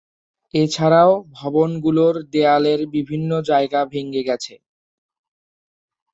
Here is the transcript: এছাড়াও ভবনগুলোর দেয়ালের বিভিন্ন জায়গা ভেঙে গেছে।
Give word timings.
এছাড়াও 0.53 1.11
ভবনগুলোর 1.33 2.15
দেয়ালের 2.33 2.79
বিভিন্ন 2.95 3.31
জায়গা 3.49 3.79
ভেঙে 3.91 4.21
গেছে। 4.29 4.53